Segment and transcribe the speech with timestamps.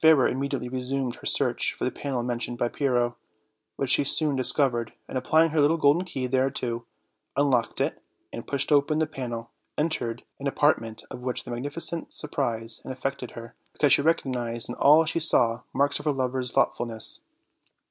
[0.00, 3.14] Fairer immediately resumed her search for the panel mentioned by Pyrrho,
[3.76, 6.86] which she soon dis covered, and applying her little golden key thereto,
[7.36, 8.02] un locked it,
[8.32, 12.94] and, pushing open the panel, entered an apart ment of which the magnificence surprised and
[12.96, 17.20] aifected her, because she recognized in all she saw marks of her lover's thoughtfulness.